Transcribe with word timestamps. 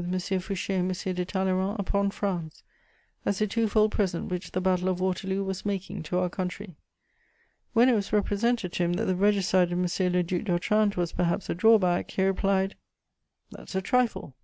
Fouché 0.00 0.80
and 0.80 0.90
M. 1.08 1.14
de 1.14 1.26
Talleyrand 1.26 1.78
upon 1.78 2.10
France, 2.10 2.62
as 3.26 3.42
a 3.42 3.46
twofold 3.46 3.92
present 3.92 4.30
which 4.30 4.52
the 4.52 4.60
Battle 4.62 4.88
of 4.88 4.98
Waterloo 4.98 5.44
was 5.44 5.66
making 5.66 6.02
to 6.04 6.16
our 6.16 6.30
country. 6.30 6.78
When 7.74 7.90
it 7.90 7.94
was 7.94 8.10
represented 8.10 8.72
to 8.72 8.84
him 8.84 8.92
that 8.94 9.04
the 9.04 9.14
regicide 9.14 9.70
of 9.72 9.78
M. 9.78 10.12
le 10.12 10.22
Duc 10.22 10.44
d'Otrante 10.44 10.96
was 10.96 11.12
perhaps 11.12 11.50
a 11.50 11.54
drawback, 11.54 12.10
he 12.12 12.22
replied: 12.22 12.76
"That's 13.50 13.74
a 13.74 13.82
trifle!" 13.82 14.34